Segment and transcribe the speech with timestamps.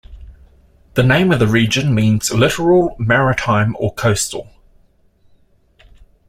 [0.95, 4.49] The name of the region means Littoral, Maritime or Coastal.